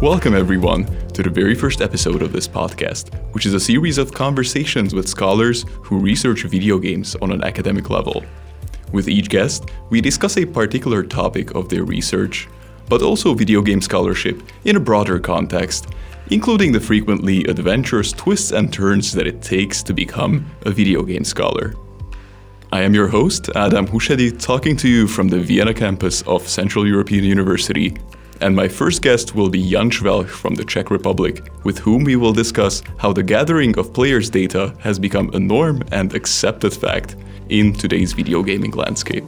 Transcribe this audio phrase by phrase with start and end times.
[0.00, 4.14] Welcome, everyone, to the very first episode of this podcast, which is a series of
[4.14, 8.24] conversations with scholars who research video games on an academic level.
[8.92, 12.48] With each guest, we discuss a particular topic of their research,
[12.88, 15.88] but also video game scholarship in a broader context,
[16.30, 21.24] including the frequently adventurous twists and turns that it takes to become a video game
[21.24, 21.74] scholar.
[22.72, 26.86] I am your host, Adam Hushedi, talking to you from the Vienna campus of Central
[26.86, 27.98] European University
[28.40, 32.16] and my first guest will be Jan Švelch from the Czech Republic, with whom we
[32.16, 37.16] will discuss how the gathering of players' data has become a norm and accepted fact
[37.48, 39.24] in today's video gaming landscape.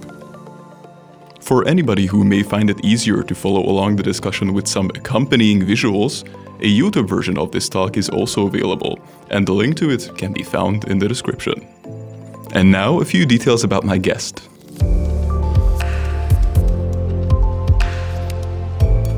[1.40, 5.60] For anybody who may find it easier to follow along the discussion with some accompanying
[5.60, 6.24] visuals,
[6.60, 8.98] a YouTube version of this talk is also available,
[9.30, 11.66] and the link to it can be found in the description.
[12.52, 14.48] And now, a few details about my guest.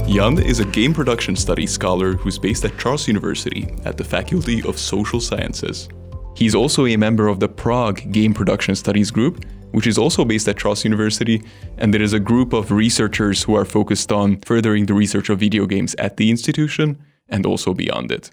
[0.07, 4.63] Jan is a game production studies scholar who's based at Charles University at the Faculty
[4.63, 5.89] of Social Sciences.
[6.37, 10.47] He's also a member of the Prague Game Production Studies Group, which is also based
[10.47, 11.43] at Charles University,
[11.79, 15.41] and there is a group of researchers who are focused on furthering the research of
[15.41, 18.31] video games at the institution and also beyond it.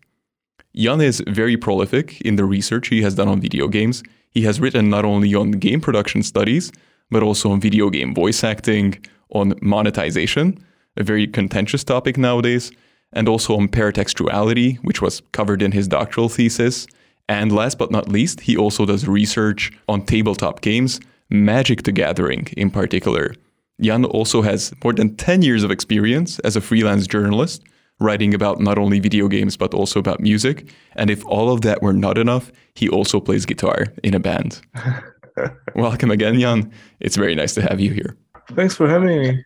[0.75, 4.03] Jan is very prolific in the research he has done on video games.
[4.29, 6.71] He has written not only on game production studies,
[7.09, 10.61] but also on video game voice acting, on monetization,
[10.97, 12.71] a very contentious topic nowadays,
[13.13, 16.87] and also on paratextuality, which was covered in his doctoral thesis.
[17.27, 22.47] And last but not least, he also does research on tabletop games, Magic the Gathering
[22.57, 23.33] in particular.
[23.81, 27.63] Jan also has more than 10 years of experience as a freelance journalist,
[27.99, 30.71] writing about not only video games but also about music.
[30.95, 34.61] And if all of that were not enough, he also plays guitar in a band.
[35.75, 36.71] Welcome again, Jan.
[36.99, 38.17] It's very nice to have you here.
[38.55, 39.45] Thanks for having me.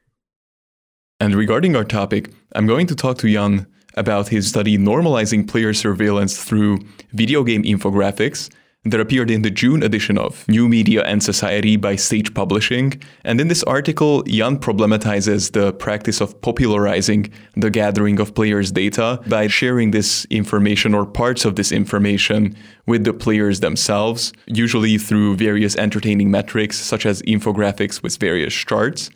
[1.26, 5.74] And regarding our topic, I'm going to talk to Jan about his study normalizing player
[5.74, 6.82] surveillance through
[7.14, 8.52] video game infographics
[8.84, 13.02] that appeared in the June edition of New Media and Society by Sage Publishing.
[13.24, 19.20] And in this article, Jan problematizes the practice of popularizing the gathering of players' data
[19.26, 22.56] by sharing this information or parts of this information
[22.86, 29.10] with the players themselves, usually through various entertaining metrics such as infographics with various charts.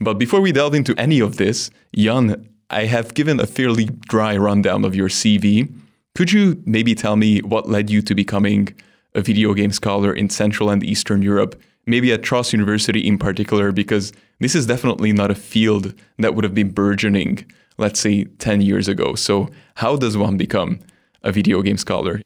[0.00, 4.36] But before we delve into any of this, Jan, I have given a fairly dry
[4.36, 5.70] rundown of your CV.
[6.14, 8.74] Could you maybe tell me what led you to becoming
[9.14, 13.72] a video game scholar in Central and Eastern Europe, maybe at Charles University in particular,
[13.72, 17.44] because this is definitely not a field that would have been burgeoning,
[17.76, 19.14] let's say, 10 years ago.
[19.14, 20.80] So, how does one become
[21.22, 22.22] a video game scholar?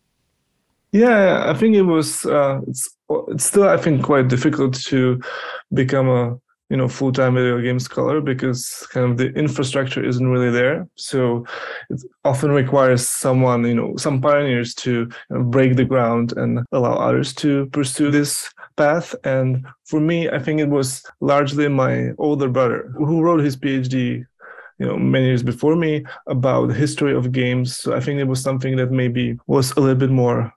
[0.92, 2.88] Yeah, I think it was, uh, it's,
[3.28, 5.20] it's still, I think, quite difficult to
[5.72, 6.38] become a
[6.74, 10.88] you know full-time video game scholar because kind of the infrastructure isn't really there.
[10.96, 11.46] So
[11.88, 16.66] it often requires someone you know some pioneers to you know, break the ground and
[16.72, 19.14] allow others to pursue this path.
[19.22, 20.88] And for me i think it was
[21.20, 23.94] largely my older brother who wrote his phd
[24.80, 27.76] you know many years before me about the history of games.
[27.76, 30.52] So i think it was something that maybe was a little bit more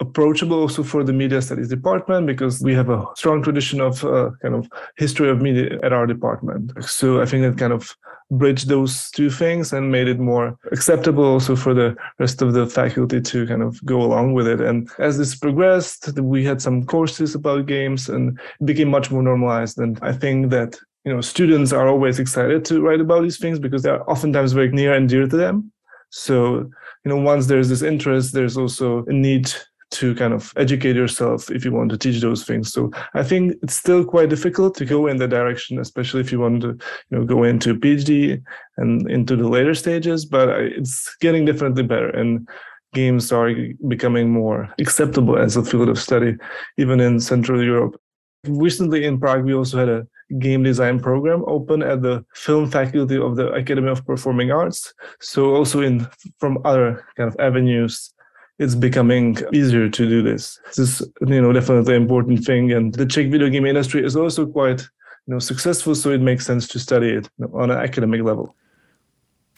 [0.00, 4.30] approachable also for the media studies department because we have a strong tradition of uh,
[4.40, 6.72] kind of history of media at our department.
[6.82, 7.94] So I think that kind of
[8.30, 12.66] bridged those two things and made it more acceptable also for the rest of the
[12.66, 14.60] faculty to kind of go along with it.
[14.60, 19.22] And as this progressed, we had some courses about games and it became much more
[19.22, 19.78] normalized.
[19.78, 23.58] And I think that you know students are always excited to write about these things
[23.58, 25.72] because they are oftentimes very near and dear to them.
[26.10, 26.70] So
[27.04, 29.52] you know once there's this interest, there's also a need
[29.90, 32.72] to kind of educate yourself if you want to teach those things.
[32.72, 36.38] So I think it's still quite difficult to go in that direction, especially if you
[36.38, 38.42] want to, you know, go into PhD
[38.76, 40.24] and into the later stages.
[40.24, 42.48] But it's getting definitely better, and
[42.94, 43.52] games are
[43.88, 46.36] becoming more acceptable as a field of study,
[46.76, 48.00] even in Central Europe.
[48.46, 50.06] Recently in Prague, we also had a
[50.38, 54.94] game design program open at the film faculty of the Academy of Performing Arts.
[55.20, 56.06] So also in
[56.38, 58.14] from other kind of avenues
[58.60, 60.60] it's becoming easier to do this.
[60.66, 62.70] This is, you know, definitely an important thing.
[62.72, 64.82] And the Czech video game industry is also quite,
[65.26, 65.94] you know, successful.
[65.94, 68.54] So it makes sense to study it on an academic level.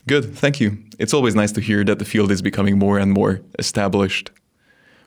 [0.07, 0.79] Good, thank you.
[1.01, 4.31] It's always nice to hear that the field is becoming more and more established.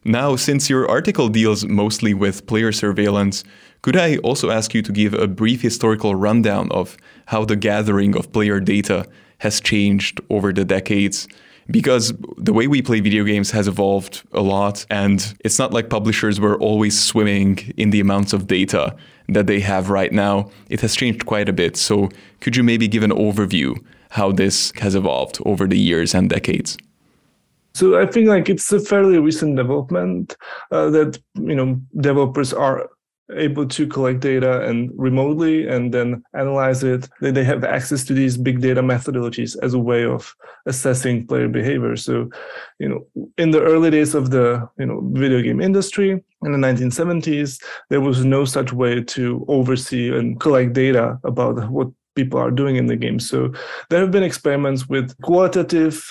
[0.04, 3.46] Now, since your article deals mostly with player surveillance,
[3.82, 6.98] could I also ask you to give a brief historical rundown of
[7.28, 9.08] how the gathering of player data
[9.40, 11.28] has changed over the decades?
[11.72, 15.90] Because the way we play video games has evolved a lot and it's not like
[15.90, 18.96] publishers were always swimming in the amounts of data
[19.30, 22.10] that they have right now it has changed quite a bit so
[22.42, 23.76] could you maybe give an overview
[24.16, 26.78] how this has evolved over the years and decades?
[27.74, 30.38] So I think like it's a fairly recent development
[30.72, 32.90] uh, that you know developers are
[33.34, 37.10] able to collect data and remotely and then analyze it.
[37.22, 40.36] They have access to these big data methodologies as a way of
[40.66, 41.96] assessing player behavior.
[41.96, 42.30] So
[42.80, 43.08] you know
[43.38, 48.02] in the early days of the you know video game industry in the 1970s there
[48.02, 52.88] was no such way to oversee and collect data about what people are doing in
[52.88, 53.20] the game.
[53.20, 53.54] So
[53.90, 56.04] there have been experiments with qualitative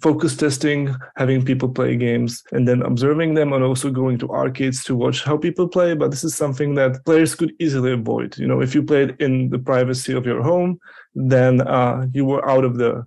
[0.00, 4.84] focus testing, having people play games, and then observing them, and also going to arcades
[4.84, 5.94] to watch how people play.
[5.94, 8.36] But this is something that players could easily avoid.
[8.38, 10.78] You know, if you played in the privacy of your home,
[11.14, 13.06] then uh, you were out of the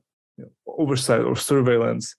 [0.68, 2.16] oversight or surveillance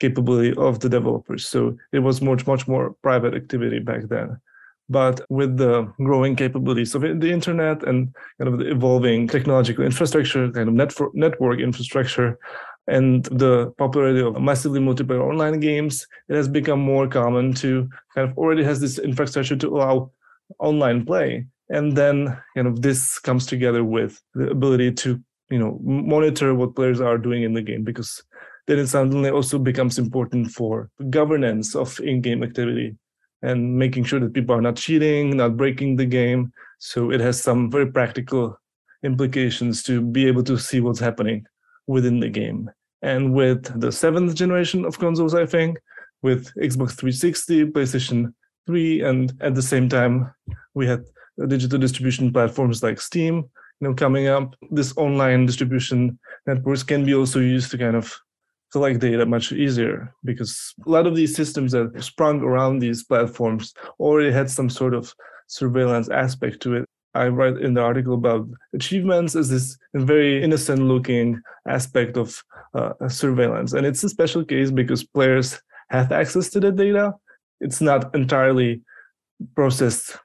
[0.00, 1.46] capability of the developers.
[1.46, 4.40] So it was much, much more private activity back then.
[4.88, 10.50] But with the growing capabilities of the internet and kind of the evolving technological infrastructure,
[10.50, 10.74] kind of
[11.14, 12.38] network infrastructure,
[12.88, 18.28] and the popularity of massively multiplayer online games, it has become more common to kind
[18.28, 20.10] of already has this infrastructure to allow
[20.58, 21.46] online play.
[21.68, 26.74] And then kind of this comes together with the ability to, you know, monitor what
[26.74, 28.22] players are doing in the game because
[28.66, 32.96] then it suddenly also becomes important for governance of in-game activity
[33.42, 36.52] and making sure that people are not cheating, not breaking the game.
[36.78, 38.58] So it has some very practical
[39.04, 41.44] implications to be able to see what's happening
[41.86, 42.70] within the game.
[43.02, 45.78] And with the seventh generation of consoles, I think,
[46.22, 48.32] with Xbox 360, PlayStation
[48.66, 50.32] 3, and at the same time,
[50.74, 51.04] we had
[51.48, 53.36] digital distribution platforms like Steam,
[53.80, 54.54] you know, coming up.
[54.70, 58.16] This online distribution networks can be also used to kind of
[58.72, 63.74] collect data much easier because a lot of these systems that sprung around these platforms
[64.00, 65.14] already had some sort of
[65.46, 66.88] surveillance aspect to it.
[67.14, 72.42] I write in the article about achievements as this very innocent looking aspect of
[72.74, 73.72] uh, surveillance.
[73.74, 75.60] And it's a special case because players
[75.90, 77.14] have access to the data.
[77.60, 78.80] It's not entirely
[79.54, 80.16] processed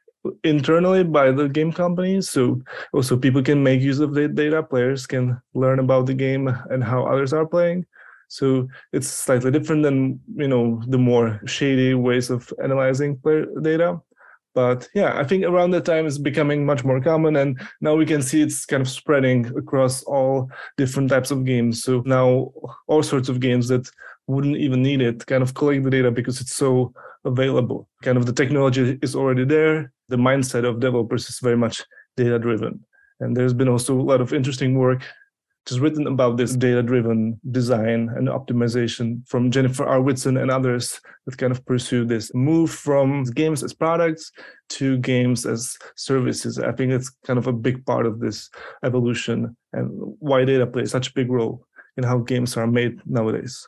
[0.44, 2.30] internally by the game companies.
[2.30, 2.62] So
[2.94, 4.64] also people can make use of the data.
[4.64, 7.86] Players can learn about the game and how others are playing.
[8.30, 14.02] So it's slightly different than you know the more shady ways of analyzing player data
[14.58, 17.50] but yeah i think around that time it's becoming much more common and
[17.80, 21.84] now we can see it's kind of spreading across all different types of games.
[21.84, 22.52] So now
[22.88, 23.90] all sorts of games that
[24.28, 26.94] wouldn't even need it kind of collect the data because it's so
[27.24, 27.88] available.
[28.02, 29.92] Kind of the technology is already there.
[30.10, 31.84] The mindset of developers is very much
[32.16, 32.84] data driven
[33.20, 35.04] and there's been also a lot of interesting work
[35.68, 40.02] just written about this data driven design and optimization from Jennifer R.
[40.02, 44.32] Whitson and others that kind of pursue this move from games as products
[44.70, 46.58] to games as services.
[46.58, 48.50] I think it's kind of a big part of this
[48.84, 51.66] evolution and why data plays such a big role
[51.98, 53.68] in how games are made nowadays.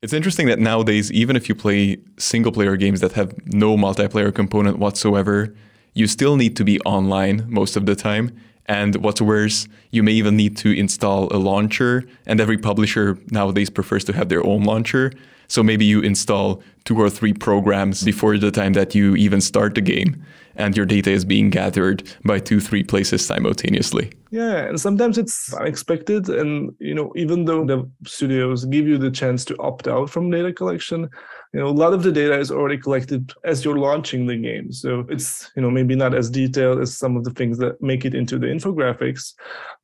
[0.00, 4.32] It's interesting that nowadays, even if you play single player games that have no multiplayer
[4.32, 5.54] component whatsoever,
[5.94, 10.12] you still need to be online most of the time and what's worse, you may
[10.12, 14.62] even need to install a launcher, and every publisher nowadays prefers to have their own
[14.62, 15.12] launcher.
[15.48, 19.74] So maybe you install two or three programs before the time that you even start
[19.74, 20.24] the game,
[20.56, 24.10] and your data is being gathered by two, three places simultaneously.
[24.30, 29.10] Yeah, and sometimes it's unexpected, and you know, even though the studios give you the
[29.10, 31.10] chance to opt out from data collection,
[31.54, 34.72] you know a lot of the data is already collected as you're launching the game.
[34.72, 38.04] So it's you know maybe not as detailed as some of the things that make
[38.04, 39.34] it into the infographics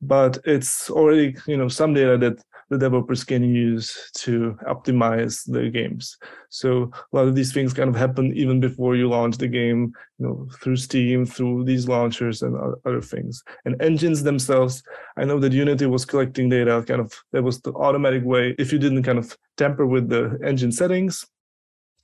[0.01, 5.69] but it's already you know some data that the developers can use to optimize their
[5.69, 6.17] games.
[6.49, 9.93] So a lot of these things kind of happen even before you launch the game
[10.19, 13.43] you know through steam through these launchers and other things.
[13.63, 14.83] And engines themselves
[15.17, 18.71] i know that unity was collecting data kind of that was the automatic way if
[18.73, 21.25] you didn't kind of tamper with the engine settings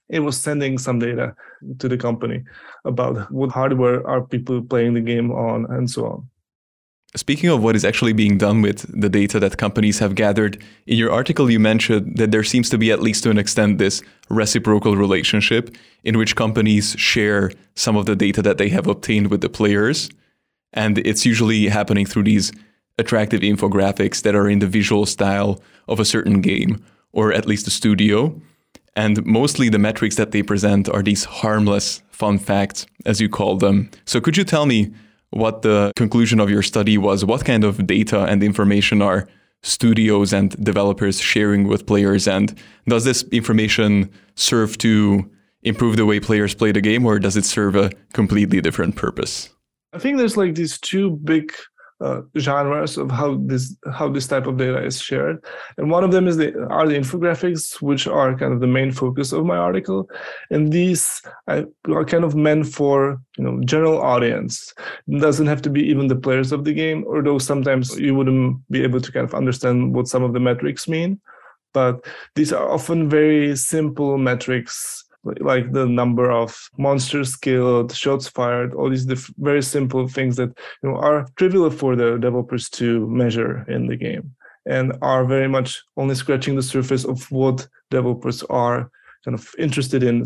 [0.09, 1.35] it was sending some data
[1.79, 2.43] to the company
[2.85, 6.29] about what hardware are people playing the game on and so on.
[7.15, 10.97] Speaking of what is actually being done with the data that companies have gathered, in
[10.97, 14.03] your article you mentioned that there seems to be, at least to an extent, this
[14.29, 19.41] reciprocal relationship in which companies share some of the data that they have obtained with
[19.41, 20.09] the players.
[20.73, 22.51] And it's usually happening through these
[22.97, 26.83] attractive infographics that are in the visual style of a certain game,
[27.13, 28.39] or at least a studio.
[28.97, 33.55] And mostly the metrics that they present are these harmless fun facts, as you call
[33.55, 33.91] them.
[34.05, 34.91] So could you tell me
[35.29, 37.23] what the conclusion of your study was?
[37.23, 39.27] What kind of data and information are
[39.61, 42.27] studios and developers sharing with players?
[42.27, 45.29] And does this information serve to
[45.61, 49.49] improve the way players play the game, or does it serve a completely different purpose?
[49.93, 51.53] I think there's like these two big
[51.99, 55.43] uh, genres of how this how this type of data is shared,
[55.77, 58.91] and one of them is the are the infographics, which are kind of the main
[58.91, 60.09] focus of my article,
[60.51, 64.73] and these are kind of meant for you know general audience.
[65.07, 68.61] It doesn't have to be even the players of the game, although sometimes you wouldn't
[68.69, 71.19] be able to kind of understand what some of the metrics mean,
[71.73, 75.06] but these are often very simple metrics
[75.39, 80.49] like the number of monsters killed, shots fired, all these diff- very simple things that
[80.81, 85.47] you know are trivial for the developers to measure in the game and are very
[85.47, 88.91] much only scratching the surface of what developers are
[89.23, 90.23] kind of interested in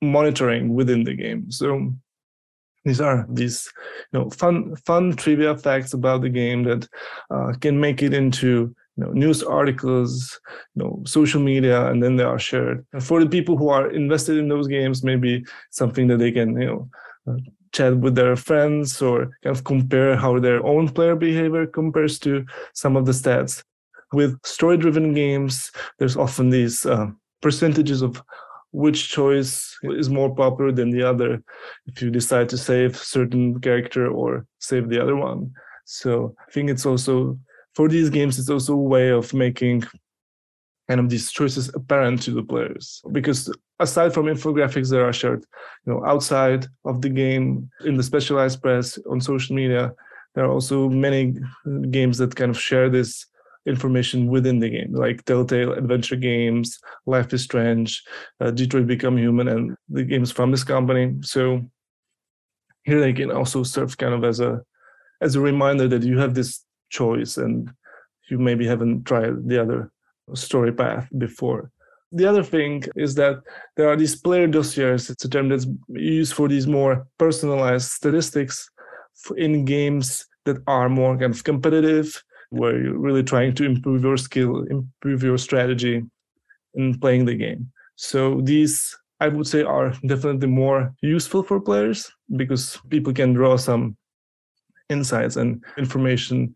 [0.00, 1.50] monitoring within the game.
[1.50, 1.92] So
[2.84, 3.70] these are these
[4.12, 6.88] you know fun fun trivia facts about the game that
[7.30, 10.40] uh, can make it into you know, news articles,
[10.74, 12.84] you know, social media, and then they are shared.
[12.92, 16.60] And for the people who are invested in those games, maybe something that they can,
[16.60, 16.88] you know,
[17.28, 17.36] uh,
[17.72, 22.44] chat with their friends or kind of compare how their own player behavior compares to
[22.74, 23.62] some of the stats.
[24.12, 27.06] With story-driven games, there's often these uh,
[27.40, 28.20] percentages of
[28.72, 31.42] which choice is more popular than the other
[31.86, 35.52] if you decide to save certain character or save the other one.
[35.84, 37.38] So I think it's also
[37.78, 39.84] for these games, it's also a way of making
[40.88, 43.00] kind of these choices apparent to the players.
[43.12, 43.40] Because
[43.78, 45.44] aside from infographics that are shared
[45.84, 49.92] you know outside of the game in the specialized press on social media
[50.34, 51.22] there are also many
[51.92, 53.24] games that kind of share this
[53.66, 58.02] information within the game like telltale adventure games life is strange
[58.40, 61.14] uh, detroit become human and the games from this company.
[61.22, 61.62] So
[62.82, 64.62] here they can also serve kind of as a
[65.20, 67.70] as a reminder that you have this choice and
[68.30, 69.90] you maybe haven't tried the other
[70.34, 71.70] story path before.
[72.12, 73.42] The other thing is that
[73.76, 75.10] there are these player dossiers.
[75.10, 78.70] It's a term that's used for these more personalized statistics
[79.36, 84.16] in games that are more kind of competitive, where you're really trying to improve your
[84.16, 86.02] skill, improve your strategy
[86.74, 87.70] in playing the game.
[87.96, 93.56] So these, I would say, are definitely more useful for players because people can draw
[93.56, 93.96] some
[94.88, 96.54] insights and information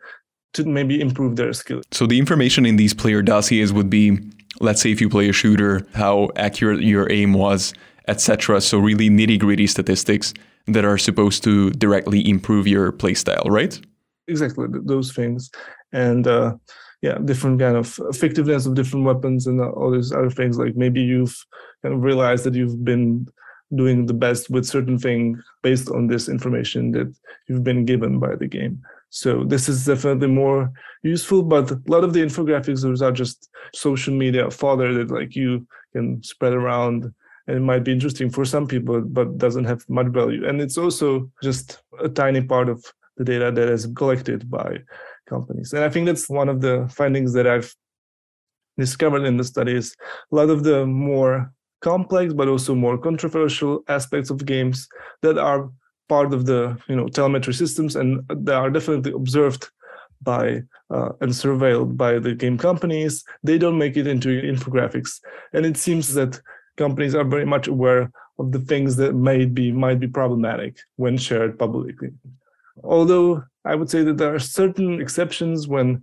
[0.55, 1.83] to maybe improve their skill.
[1.91, 4.19] So the information in these player dossiers would be,
[4.61, 7.75] let's say, if you play a shooter, how accurate your aim was,
[8.09, 8.61] etc.
[8.61, 10.35] So really nitty gritty statistics
[10.67, 13.81] that are supposed to directly improve your playstyle, right?
[14.29, 15.51] Exactly those things,
[15.93, 16.55] and uh,
[17.03, 20.57] yeah, different kind of effectiveness of different weapons and all these other things.
[20.57, 21.37] Like maybe you've
[21.83, 23.27] kind of realized that you've been
[23.75, 27.13] doing the best with certain thing based on this information that
[27.49, 28.81] you've been given by the game.
[29.14, 34.14] So this is definitely more useful, but a lot of the infographics are just social
[34.14, 37.12] media fodder that like you can spread around
[37.47, 40.49] and it might be interesting for some people, but doesn't have much value.
[40.49, 42.83] And it's also just a tiny part of
[43.19, 44.78] the data that is collected by
[45.28, 45.75] companies.
[45.75, 47.75] And I think that's one of the findings that I've
[48.78, 49.95] discovered in the studies.
[50.33, 51.52] A lot of the more
[51.83, 54.88] complex but also more controversial aspects of games
[55.21, 55.69] that are
[56.09, 59.71] part of the you know telemetry systems and they are definitely observed
[60.23, 63.25] by uh, and surveilled by the game companies.
[63.43, 65.21] They don't make it into infographics.
[65.53, 66.41] And it seems that
[66.77, 71.17] companies are very much aware of the things that may be might be problematic when
[71.19, 72.11] shared publicly.
[72.83, 76.03] Although i would say that there are certain exceptions when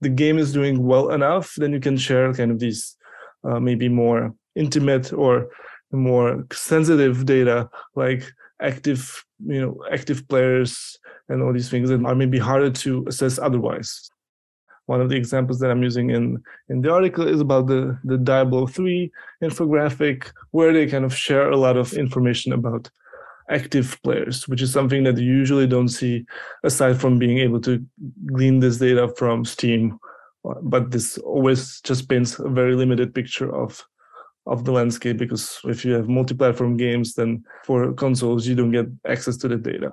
[0.00, 2.96] the game is doing well enough then you can share kind of these
[3.44, 5.48] uh, maybe more intimate or
[5.90, 8.24] more sensitive data like
[8.62, 13.38] active you know active players and all these things that are maybe harder to assess
[13.38, 14.10] otherwise.
[14.86, 18.18] One of the examples that i'm using in in the article is about the the
[18.18, 19.10] diablo 3
[19.42, 22.90] infographic where they kind of share a lot of information about
[23.48, 26.24] active players which is something that you usually don't see
[26.64, 27.84] aside from being able to
[28.26, 29.98] glean this data from steam
[30.62, 33.86] but this always just paints a very limited picture of
[34.46, 38.86] of the landscape because if you have multi-platform games then for consoles you don't get
[39.06, 39.92] access to the data.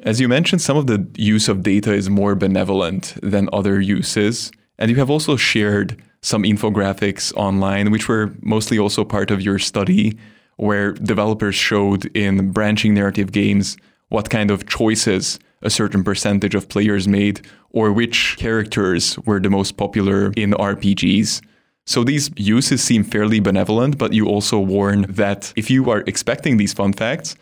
[0.00, 4.50] As you mentioned some of the use of data is more benevolent than other uses
[4.78, 9.58] and you have also shared some infographics online which were mostly also part of your
[9.58, 10.18] study
[10.56, 13.76] where developers showed in branching narrative games
[14.08, 19.50] what kind of choices a certain percentage of players made or which characters were the
[19.50, 21.40] most popular in RPGs
[21.88, 26.58] so these uses seem fairly benevolent, but you also warn that if you are expecting
[26.58, 27.34] these fun facts,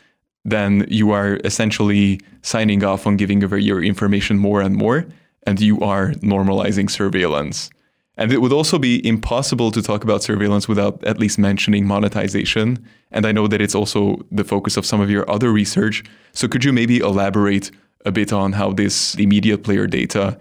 [0.45, 5.05] then you are essentially signing off on giving away your information more and more,
[5.49, 7.71] and you are normalizing surveillance.
[8.17, 12.87] And it would also be impossible to talk about surveillance without at least mentioning monetization.
[13.11, 16.05] And I know that it's also the focus of some of your other research.
[16.33, 17.73] So could you maybe elaborate
[18.05, 20.39] a bit on how this immediate player data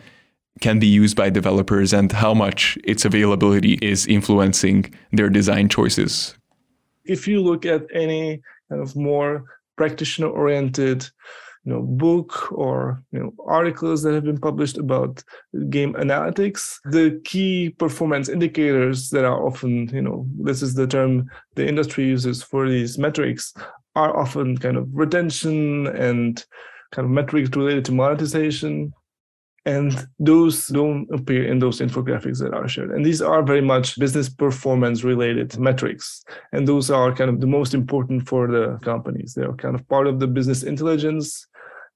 [0.62, 6.36] can be used by developers and how much its availability is influencing their design choices.
[7.04, 9.44] If you look at any kind of more
[9.76, 11.08] practitioner oriented
[11.66, 15.24] you know book or you know articles that have been published about
[15.70, 21.30] game analytics the key performance indicators that are often you know this is the term
[21.56, 23.54] the industry uses for these metrics
[23.96, 26.46] are often kind of retention and
[26.92, 28.94] kind of metrics related to monetization
[29.66, 32.92] and those don't appear in those infographics that are shared.
[32.92, 36.24] And these are very much business performance related metrics.
[36.52, 39.34] And those are kind of the most important for the companies.
[39.34, 41.48] They are kind of part of the business intelligence.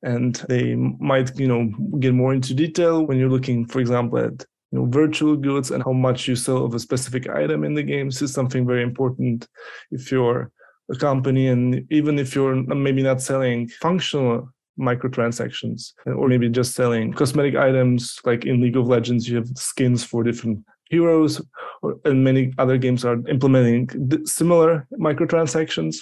[0.01, 4.45] And they might you know get more into detail when you're looking for example at
[4.71, 7.83] you know virtual goods and how much you sell of a specific item in the
[7.83, 8.07] game.
[8.07, 9.47] This is something very important
[9.91, 10.51] if you're
[10.89, 16.75] a company and even if you're maybe not selling functional microtransactions uh, or maybe just
[16.75, 18.19] selling cosmetic items.
[18.25, 21.41] Like in league of legends you have skins for different heroes
[21.81, 23.89] or, and many other games are implementing
[24.25, 25.97] similar microtransactions.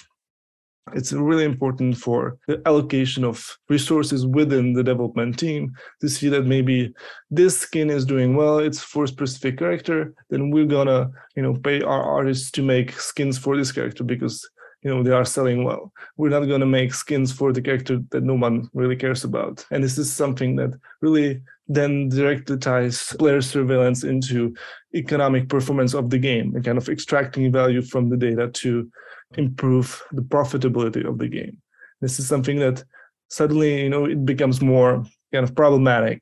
[0.94, 6.46] It's really important for the allocation of resources within the development team to see that
[6.46, 6.94] maybe
[7.30, 11.56] this skin is doing well it's for a specific character then we're gonna you know
[11.56, 14.50] pay our artists to make skins for this character because
[14.88, 18.00] you know they are selling well we're not going to make skins for the character
[18.12, 23.14] that no one really cares about and this is something that really then directly ties
[23.20, 24.56] player surveillance into
[24.96, 28.90] economic performance of the game and kind of extracting value from the data to
[29.36, 31.58] improve the profitability of the game.
[32.02, 32.84] This is something that
[33.30, 36.22] suddenly, you know, it becomes more kind of problematic.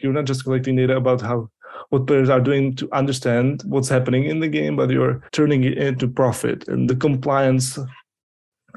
[0.00, 1.48] You're not just collecting data about how
[1.90, 5.78] what players are doing to understand what's happening in the game, but you're turning it
[5.78, 6.68] into profit.
[6.68, 7.78] And the compliance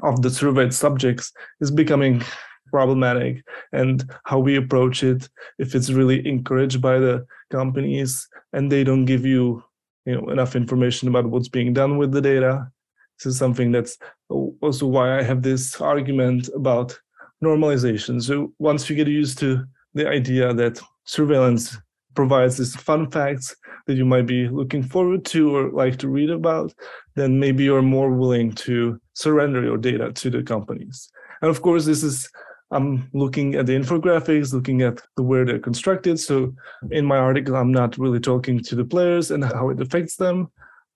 [0.02, 2.22] of the surveyed subjects is becoming
[2.70, 8.84] problematic and how we approach it if it's really encouraged by the companies and they
[8.84, 9.62] don't give you
[10.06, 12.70] you know enough information about what's being done with the data
[13.20, 13.98] this is something that's
[14.30, 16.98] also why I have this argument about
[17.44, 18.22] normalization.
[18.22, 21.76] So once you get used to the idea that surveillance
[22.14, 23.54] provides these fun facts
[23.86, 26.72] that you might be looking forward to or like to read about,
[27.14, 31.10] then maybe you're more willing to surrender your data to the companies.
[31.42, 32.28] And of course, this is
[32.72, 36.20] I'm looking at the infographics, looking at the where they're constructed.
[36.20, 36.54] So
[36.92, 40.50] in my article, I'm not really talking to the players and how it affects them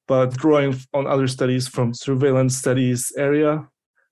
[0.07, 3.67] but drawing on other studies from surveillance studies area,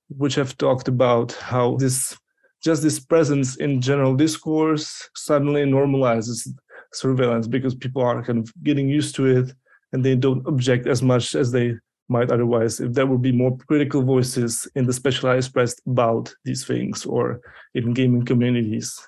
[0.09, 2.17] which have talked about how this
[2.63, 6.49] just this presence in general discourse suddenly normalizes
[6.93, 9.53] surveillance because people are kind of getting used to it
[9.93, 11.75] and they don't object as much as they
[12.09, 16.65] might otherwise if there would be more critical voices in the specialized press about these
[16.67, 17.41] things or
[17.75, 18.99] in gaming communities.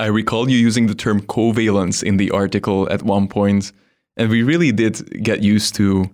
[0.00, 3.28] I recall you using the term coveillance in the article at one.
[4.16, 6.10] And we really did get used to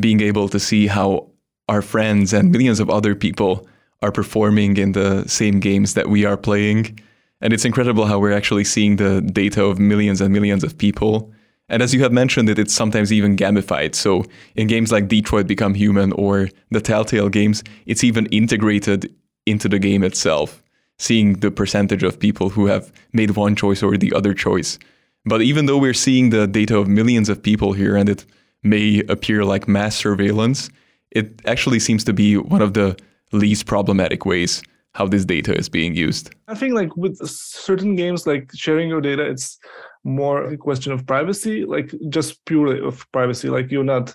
[0.00, 1.30] being able to see how
[1.68, 3.66] our friends and millions of other people
[4.00, 6.98] are performing in the same games that we are playing.
[7.42, 11.32] And it's incredible how we're actually seeing the data of millions and millions of people.
[11.68, 13.96] And as you have mentioned it, it's sometimes even gamified.
[13.96, 14.24] So
[14.54, 19.12] in games like Detroit Become Human or the Telltale games, it's even integrated
[19.44, 20.62] into the game itself,
[20.98, 24.78] seeing the percentage of people who have made one choice or the other choice.
[25.24, 28.24] But even though we're seeing the data of millions of people here and it
[28.62, 30.70] may appear like mass surveillance,
[31.10, 32.96] it actually seems to be one of the
[33.32, 34.62] least problematic ways
[34.94, 36.34] how this data is being used.
[36.48, 39.58] I think like with certain games like sharing your data, it's
[40.04, 43.48] more a question of privacy, like just purely of privacy.
[43.48, 44.14] Like you're not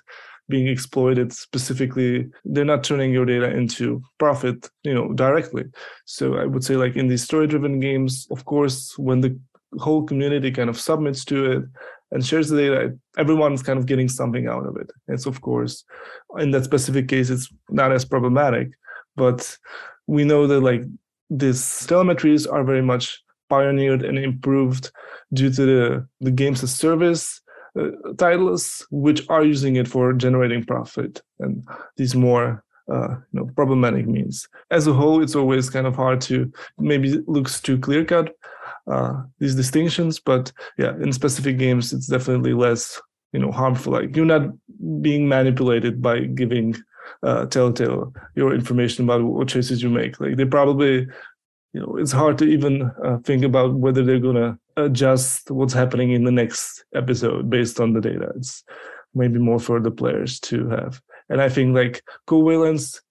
[0.50, 5.66] being exploited specifically they're not turning your data into profit you know directly
[6.06, 9.38] so i would say like in these story driven games of course when the
[9.78, 11.64] whole community kind of submits to it
[12.12, 14.92] and shares the data, everyone's kind of getting something out of it.
[15.08, 15.84] It's of course,
[16.38, 18.70] in that specific case, it's not as problematic,
[19.16, 19.58] but
[20.08, 20.84] we know that like
[21.30, 24.92] these telemetries are very much pioneered and improved
[25.34, 27.42] due to the, the games as service
[27.80, 31.68] uh, titles, which are using it for generating profit and
[31.98, 34.48] these more uh, you know problematic means.
[34.72, 38.34] As a whole, it's always kind of hard to maybe looks too clear cut,
[38.90, 40.20] uh, these distinctions.
[40.20, 43.02] But yeah, in specific games, it's definitely less
[43.34, 43.94] you know harmful.
[43.94, 44.50] Like you're not
[45.02, 46.76] being manipulated by giving
[47.24, 50.20] uh, Telltale your information about what choices you make.
[50.20, 51.08] Like they probably
[51.74, 56.12] you know it's hard to even uh, think about whether they're gonna adjust what's happening
[56.12, 58.32] in the next episode based on the data.
[58.36, 58.64] It's
[59.14, 61.02] maybe more for the players to have.
[61.30, 63.02] And I think like coveillance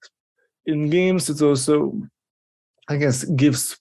[0.64, 2.00] in games, it's also
[2.88, 3.78] I guess gives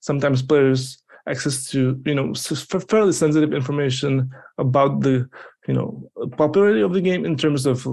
[0.00, 5.28] sometimes players access to you know fairly sensitive information about the
[5.68, 7.86] you know popularity of the game in terms of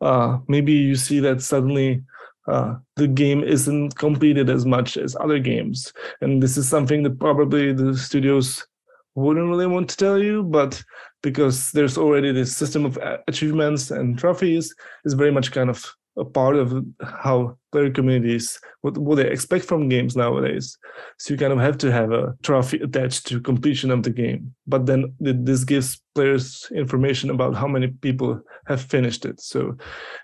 [0.00, 2.02] uh, maybe you see that suddenly
[2.46, 5.92] uh, the game isn't completed as much as other games.
[6.20, 8.66] And this is something that probably the studios
[9.14, 10.82] wouldn't really want to tell you but
[11.22, 15.84] because there's already this system of achievements and trophies is very much kind of
[16.16, 20.78] a part of how player communities what, what they expect from games nowadays.
[21.18, 24.54] So you kind of have to have a trophy attached to completion of the game.
[24.66, 29.40] But then this gives players information about how many people have finished it.
[29.40, 29.76] So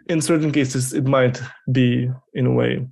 [0.09, 1.40] in certain cases it might
[1.72, 2.87] be in a way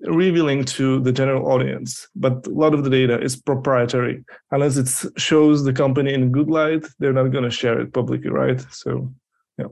[0.00, 2.06] revealing to the general audience.
[2.14, 4.24] But a lot of the data is proprietary.
[4.50, 8.30] Unless it shows the company in good light they're not going to share it publicly
[8.30, 8.64] right?
[8.70, 9.12] So
[9.58, 9.66] yeah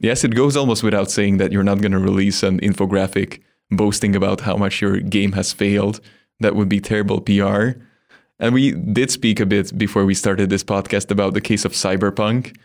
[0.00, 4.14] Yes, it goes almost without saying that you're not going to release an infographic boasting
[4.14, 6.00] about how much your game has failed.
[6.40, 7.70] That would be terrible PR.
[8.38, 11.72] And we did speak a bit before we started this podcast about the case of
[11.72, 12.56] Cyberpunk,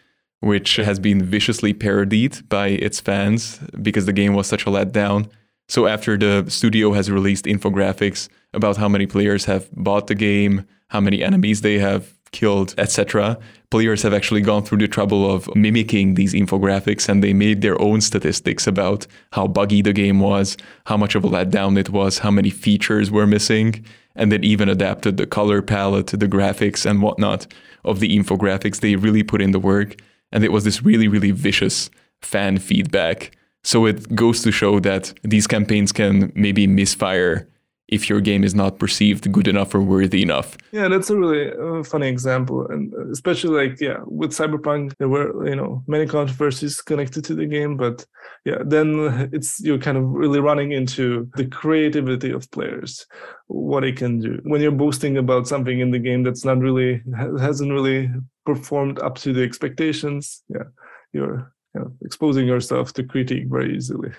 [0.41, 5.30] which has been viciously parodied by its fans because the game was such a letdown.
[5.67, 10.67] So after the studio has released infographics about how many players have bought the game,
[10.89, 13.38] how many enemies they have killed, etc.,
[13.69, 17.82] players have actually gone through the trouble of mimicking these infographics and they made their
[17.82, 22.19] own statistics about how buggy the game was, how much of a letdown it was,
[22.19, 23.84] how many features were missing,
[24.15, 27.48] and then even adapted the color palette, the graphics, and whatnot
[27.84, 28.80] of the infographics.
[28.80, 29.96] They really put in the work,
[30.32, 31.89] and it was this really, really vicious
[32.22, 33.36] fan feedback.
[33.63, 37.48] So it goes to show that these campaigns can maybe misfire
[37.93, 40.58] if your game is not perceived good enough or worthy enough.
[40.71, 45.47] Yeah, that's a really uh, funny example, and especially like yeah, with Cyberpunk, there were
[45.47, 48.06] you know many controversies connected to the game, but
[48.45, 53.06] yeah, then it's you're kind of really running into the creativity of players,
[53.47, 57.01] what they can do when you're boasting about something in the game that's not really
[57.39, 58.10] hasn't really
[58.45, 60.43] performed up to the expectations.
[60.49, 60.67] Yeah,
[61.13, 64.12] you're you know, exposing yourself to critique very easily.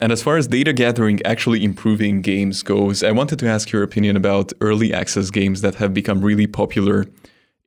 [0.00, 3.82] And as far as data gathering actually improving games goes, I wanted to ask your
[3.82, 7.06] opinion about early access games that have become really popular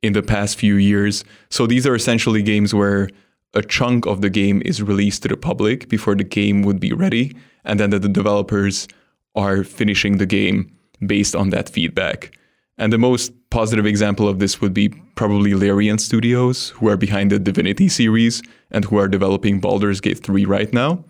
[0.02, 1.24] in the past few years.
[1.48, 3.08] So these are essentially games where
[3.54, 6.92] a chunk of the game is released to the public before the game would be
[6.92, 8.88] ready, and then the developers
[9.36, 12.36] are finishing the game based on that feedback.
[12.78, 17.30] And the most positive example of this would be probably Larian Studios, who are behind
[17.30, 21.04] the Divinity series and who are developing Baldur's Gate 3 right now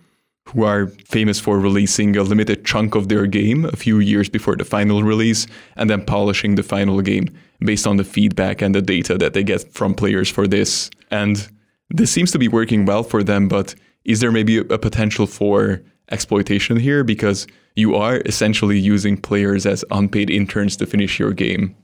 [0.48, 4.57] who are famous for releasing a limited chunk of their game a few years before
[4.57, 7.28] the final release and then polishing the final game
[7.61, 10.90] based on the feedback and the data that they get from players for this.
[11.11, 11.48] And
[11.90, 15.83] this seems to be working well for them, but is there maybe a potential for
[16.11, 17.04] exploitation here?
[17.04, 21.74] Because you are essentially using players as unpaid interns to finish your game.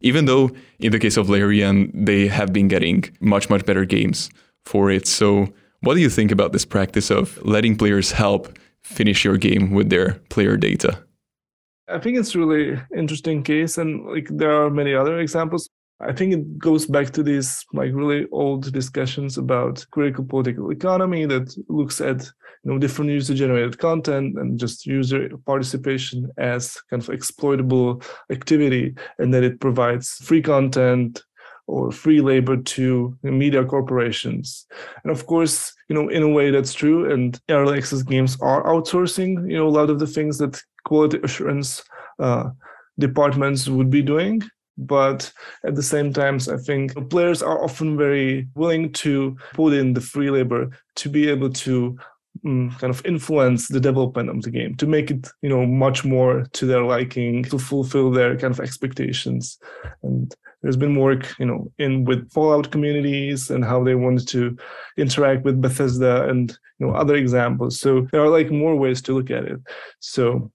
[0.00, 4.30] Even though, in the case of Larian, they have been getting much, much better games
[4.64, 5.08] for it.
[5.08, 9.70] So, what do you think about this practice of letting players help finish your game
[9.70, 11.02] with their player data?
[11.88, 15.68] I think it's really interesting case and like there are many other examples.
[16.00, 21.26] I think it goes back to these like really old discussions about critical political economy
[21.26, 22.30] that looks at
[22.64, 28.94] you know different user generated content and just user participation as kind of exploitable activity
[29.18, 31.22] and that it provides free content
[31.68, 34.66] or free labor to media corporations.
[35.04, 37.12] And of course, you know, in a way that's true.
[37.12, 41.20] And early access games are outsourcing, you know, a lot of the things that quality
[41.22, 41.84] assurance
[42.18, 42.50] uh,
[42.98, 44.42] departments would be doing.
[44.78, 45.30] But
[45.66, 50.00] at the same time, I think players are often very willing to put in the
[50.00, 51.98] free labor to be able to
[52.46, 56.04] um, kind of influence the development of the game to make it you know much
[56.04, 59.58] more to their liking to fulfill their kind of expectations
[60.04, 64.56] and there's been work you know in with fallout communities and how they wanted to
[64.96, 67.80] interact with bethesda and you know other examples.
[67.80, 69.60] So there are like more ways to look at it.
[70.00, 70.50] So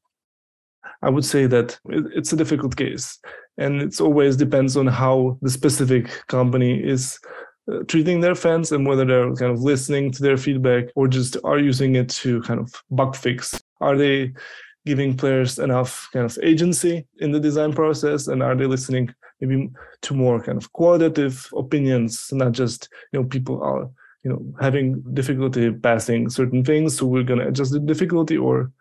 [1.02, 3.20] i would say that it's a difficult case
[3.58, 7.20] and it's always depends on how the specific company is
[7.72, 11.38] uh, treating their fans and whether they're kind of listening to their feedback or just
[11.44, 13.62] are using it to kind of bug fix.
[13.80, 14.34] Are they
[14.86, 19.70] giving players enough kind of agency in the design process and are they listening maybe
[20.02, 23.90] to more kind of qualitative opinions, not just you know people are
[24.24, 28.72] you know having difficulty passing certain things, so we're gonna adjust the difficulty, or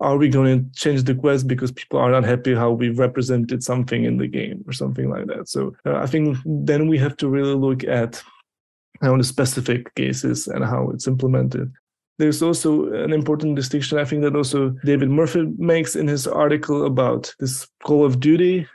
[0.00, 3.64] are we going to change the quest because people are not happy how we represented
[3.64, 5.48] something in the game or something like that?
[5.48, 8.22] So uh, I think then we have to really look at
[9.02, 11.72] know, the specific cases and how it's implemented.
[12.18, 16.86] There's also an important distinction, I think, that also David Murphy makes in his article
[16.86, 18.66] about this Call of Duty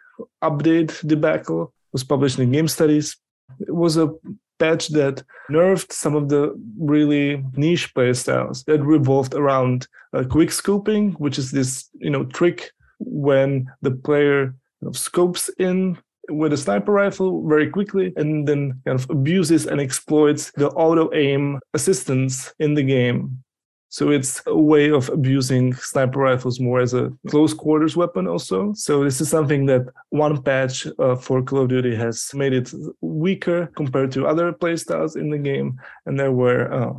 [0.43, 3.17] update debacle, was published in Game Studies.
[3.59, 4.11] It was a
[4.59, 11.13] patch that nerfed some of the really niche playstyles that revolved around uh, quick scoping,
[11.19, 14.53] which is this you know trick when the player
[14.91, 15.97] scopes in
[16.31, 21.13] with a sniper rifle very quickly and then kind of abuses and exploits the auto
[21.13, 23.43] aim assistance in the game.
[23.89, 28.71] So it's a way of abusing sniper rifles more as a close quarters weapon also.
[28.73, 32.71] So this is something that one patch uh, for Call of Duty has made it
[33.01, 35.77] weaker compared to other playstyles in the game.
[36.05, 36.93] And there were uh,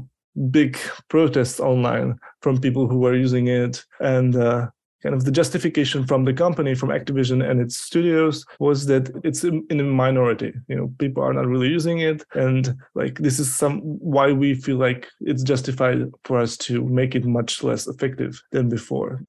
[0.51, 0.77] big
[1.09, 4.69] protests online from people who were using it and uh,
[5.03, 9.45] kind of the justification from the company, from Activision and its studios, was that it's
[9.45, 10.53] in, a minority.
[10.69, 14.55] You know, people are not really using it, and like this is some why we
[14.55, 19.23] feel like it's justified for us to make it much less effective than before.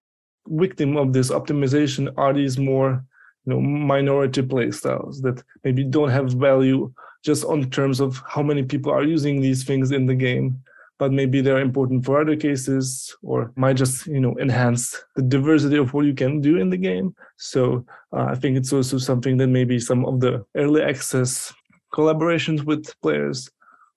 [0.47, 3.03] Victim of this optimization are these more
[3.45, 6.91] you know minority play styles that maybe don't have value
[7.23, 10.61] just on terms of how many people are using these things in the game
[10.99, 15.77] but maybe they're important for other cases or might just you know enhance the diversity
[15.77, 17.15] of what you can do in the game.
[17.37, 21.53] So uh, i think it's also something that maybe some of the early access
[21.93, 23.49] collaborations with players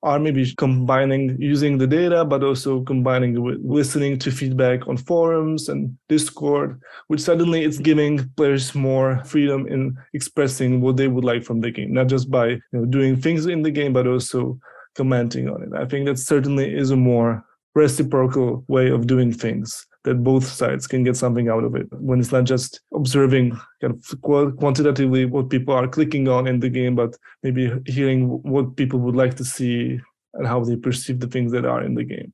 [0.02, 5.68] are maybe combining using the data but also combining with listening to feedback on forums
[5.68, 11.42] and discord which suddenly it's giving players more freedom in expressing what they would like
[11.42, 14.58] from the game not just by you know, doing things in the game but also
[14.96, 15.68] commenting on it.
[15.74, 20.86] I think that certainly is a more reciprocal way of doing things that both sides
[20.86, 25.50] can get something out of it when it's not just observing kind of quantitatively what
[25.50, 29.44] people are clicking on in the game, but maybe hearing what people would like to
[29.44, 30.00] see
[30.34, 32.32] and how they perceive the things that are in the game.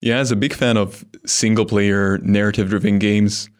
[0.00, 3.50] Yeah, as a big fan of single player narrative driven games,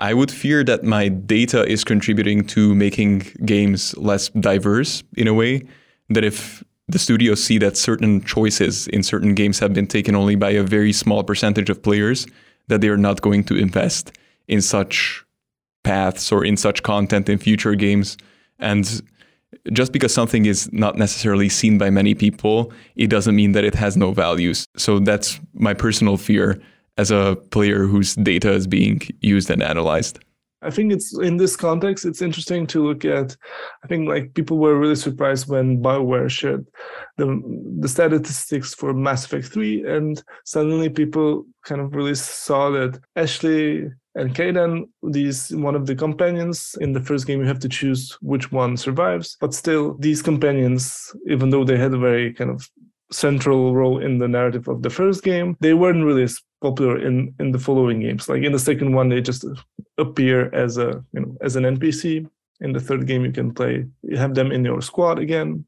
[0.00, 5.34] I would fear that my data is contributing to making games less diverse in a
[5.34, 5.66] way.
[6.08, 10.36] That if the studios see that certain choices in certain games have been taken only
[10.36, 12.26] by a very small percentage of players,
[12.68, 14.12] that they are not going to invest
[14.46, 15.24] in such
[15.84, 18.16] paths or in such content in future games.
[18.58, 19.02] And
[19.72, 23.74] just because something is not necessarily seen by many people, it doesn't mean that it
[23.74, 24.66] has no values.
[24.76, 26.60] So that's my personal fear
[26.96, 30.18] as a player whose data is being used and analyzed.
[30.62, 33.36] I think it's in this context, it's interesting to look at.
[33.84, 36.66] I think like people were really surprised when Bioware shared
[37.16, 37.40] the
[37.78, 43.90] the statistics for Mass Effect 3, and suddenly people kind of really saw that Ashley
[44.14, 48.18] and Kaidan, these one of the companions in the first game, you have to choose
[48.20, 49.36] which one survives.
[49.40, 52.68] But still, these companions, even though they had a very kind of
[53.10, 55.56] central role in the narrative of the first game.
[55.60, 58.28] They weren't really as popular in in the following games.
[58.28, 59.44] Like in the second one, they just
[59.96, 62.28] appear as a you know as an NPC.
[62.60, 65.64] In the third game, you can play you have them in your squad again.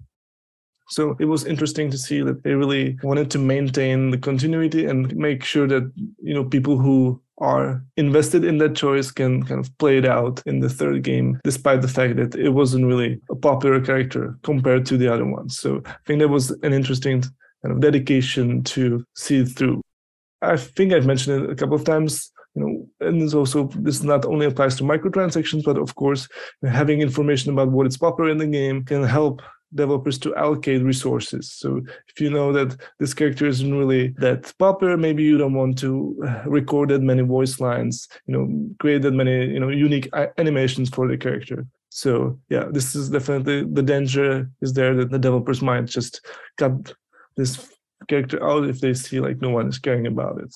[0.89, 5.15] So it was interesting to see that they really wanted to maintain the continuity and
[5.15, 9.77] make sure that you know people who are invested in that choice can kind of
[9.79, 13.35] play it out in the third game, despite the fact that it wasn't really a
[13.35, 15.59] popular character compared to the other ones.
[15.59, 17.23] So I think that was an interesting
[17.63, 19.81] kind of dedication to see it through.
[20.43, 22.31] I think I've mentioned it a couple of times.
[22.55, 26.27] You know, and this also this not only applies to microtransactions, but of course,
[26.65, 29.41] having information about what is popular in the game can help
[29.75, 31.53] developers to allocate resources.
[31.53, 35.79] So if you know that this character isn't really that popular, maybe you don't want
[35.79, 40.09] to uh, record that many voice lines, you know, create that many, you know, unique
[40.39, 41.67] animations for the character.
[41.91, 46.25] So yeah, this is definitely the danger is there that the developers might just
[46.57, 46.95] cut
[47.37, 47.69] this
[48.09, 50.55] character out if they see like no one is caring about it.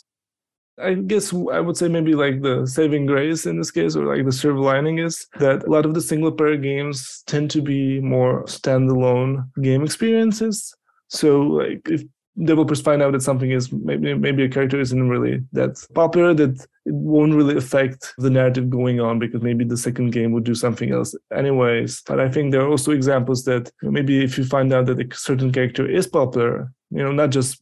[0.79, 4.25] I guess I would say maybe like the saving grace in this case, or like
[4.25, 8.01] the silver lining is that a lot of the single player games tend to be
[8.01, 10.75] more standalone game experiences.
[11.09, 12.03] So like if
[12.43, 16.61] developers find out that something is maybe maybe a character isn't really that popular that
[16.85, 20.55] it won't really affect the narrative going on because maybe the second game would do
[20.55, 24.73] something else anyways but i think there are also examples that maybe if you find
[24.73, 27.59] out that a certain character is popular you know not just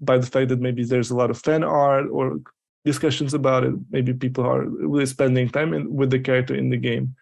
[0.00, 2.38] by the fact that maybe there's a lot of fan art or
[2.86, 6.78] discussions about it, maybe people are really spending time in, with the character in the
[6.78, 7.14] game,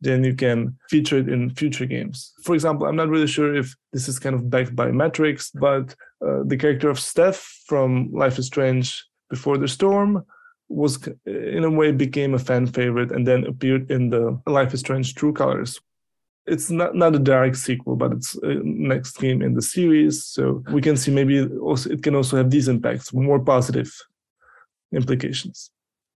[0.00, 2.34] then you can feature it in future games.
[2.42, 5.94] For example, I'm not really sure if this is kind of backed by metrics, but
[6.26, 10.24] uh, the character of Steph from Life is Strange Before the Storm
[10.68, 14.80] was in a way became a fan favorite and then appeared in the Life is
[14.80, 15.80] Strange True Colors.
[16.46, 20.24] it's not not a direct sequel, but it's a next game in the series.
[20.24, 21.36] So we can see maybe
[21.68, 23.90] also it can also have these impacts, more positive
[24.96, 25.70] implications.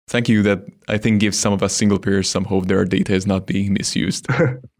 [0.08, 0.42] Thank you.
[0.42, 3.26] That I think gives some of us single players some hope that our data is
[3.26, 4.26] not being misused.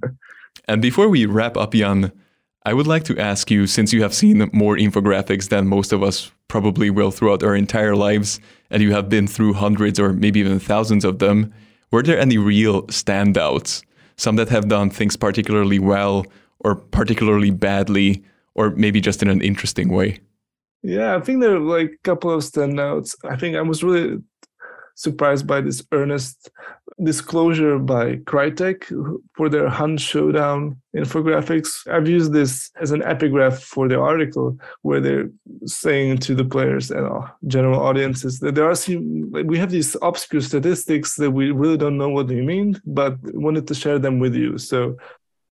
[0.68, 2.12] and before we wrap up, Jan,
[2.64, 6.02] I would like to ask you, since you have seen more infographics than most of
[6.02, 10.40] us probably will throughout our entire lives, and you have been through hundreds or maybe
[10.40, 11.52] even thousands of them,
[11.90, 13.82] were there any real standouts?
[14.16, 16.26] Some that have done things particularly well
[16.60, 20.18] or particularly badly, or maybe just in an interesting way?
[20.82, 23.14] Yeah, I think there are like a couple of standouts.
[23.24, 24.18] I think I was really
[24.94, 26.50] surprised by this earnest
[27.02, 28.84] disclosure by Crytek
[29.36, 31.86] for their Hunt Showdown infographics.
[31.88, 35.30] I've used this as an epigraph for the article where they're
[35.66, 39.96] saying to the players and uh, general audiences that there are some, we have these
[40.02, 44.18] obscure statistics that we really don't know what they mean, but wanted to share them
[44.18, 44.58] with you.
[44.58, 44.96] So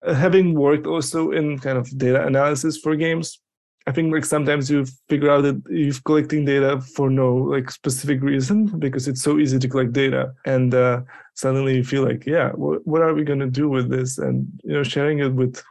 [0.04, 3.38] uh, having worked also in kind of data analysis for games,
[3.87, 8.20] I think like sometimes you figure out that you're collecting data for no like specific
[8.20, 11.03] reason because it's so easy to collect data, and uh,
[11.35, 14.18] suddenly you feel like, yeah, what, what are we to do with this?
[14.18, 15.62] And you know, sharing it with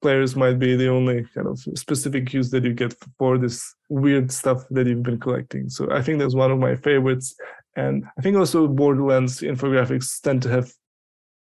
[0.00, 4.32] players might be the only kind of specific use that you get for this weird
[4.32, 5.68] stuff that you've been collecting.
[5.68, 7.36] So I think that's one of my favorites,
[7.76, 10.72] and I think also Borderlands infographics tend to have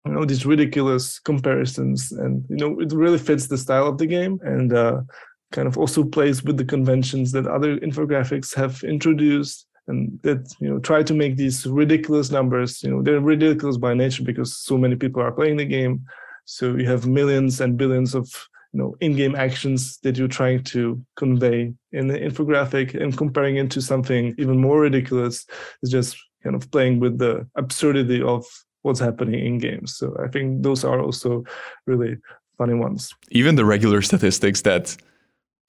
[0.05, 4.05] you know these ridiculous comparisons and you know it really fits the style of the
[4.05, 5.01] game and uh,
[5.51, 10.69] kind of also plays with the conventions that other infographics have introduced and that you
[10.69, 12.83] know try to make these ridiculous numbers.
[12.83, 16.05] You know they're ridiculous by nature because so many people are playing the game.
[16.45, 18.27] So you have millions and billions of
[18.73, 23.71] you know in-game actions that you're trying to convey in the infographic and comparing it
[23.71, 25.45] to something even more ridiculous
[25.81, 28.45] is just kind of playing with the absurdity of
[28.81, 29.97] what's happening in games.
[29.97, 31.43] So i think those are also
[31.85, 32.17] really
[32.57, 33.13] funny ones.
[33.31, 34.97] Even the regular statistics that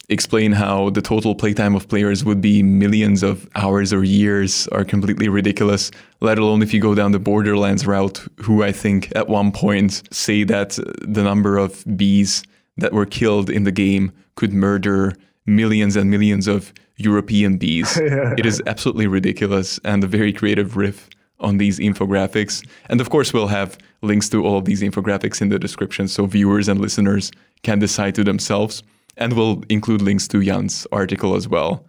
[0.08, 4.84] explain how the total playtime of players would be millions of hours or years are
[4.84, 5.90] completely ridiculous,
[6.20, 10.02] let alone if you go down the Borderlands route, who I think at one point
[10.10, 12.42] say that the number of bees
[12.78, 15.14] that were killed in the game could murder
[15.46, 17.96] millions and millions of European bees.
[18.02, 18.34] yeah.
[18.38, 21.08] It is absolutely ridiculous and a very creative riff
[21.40, 22.66] on these infographics.
[22.88, 26.26] And of course, we'll have links to all of these infographics in the description so
[26.26, 27.30] viewers and listeners
[27.62, 28.82] can decide to themselves
[29.18, 31.84] and we'll include links to Jan's article as well.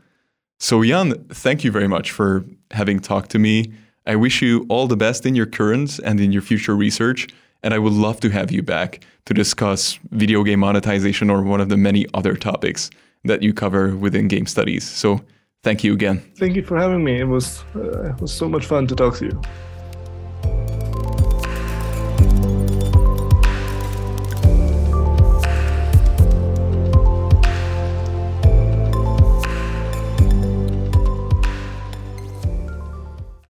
[0.60, 3.72] So, Jan, thank you very much for having talked to me.
[4.06, 7.28] I wish you all the best in your current and in your future research.
[7.64, 11.62] And I would love to have you back to discuss video game monetization or one
[11.62, 12.90] of the many other topics
[13.26, 14.90] that you cover within game studies.
[14.90, 15.22] So,
[15.64, 16.20] thank you again.
[16.38, 17.20] Thank you for having me.
[17.20, 19.42] It was uh, it was so much fun to talk to you.